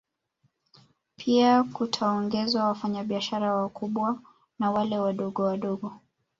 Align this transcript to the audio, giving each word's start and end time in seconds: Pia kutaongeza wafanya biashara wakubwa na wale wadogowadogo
Pia 1.17 1.63
kutaongeza 1.63 2.63
wafanya 2.65 3.03
biashara 3.03 3.53
wakubwa 3.55 4.21
na 4.59 4.71
wale 4.71 4.99
wadogowadogo 4.99 5.93